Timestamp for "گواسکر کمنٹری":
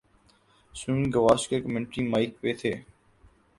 1.15-2.01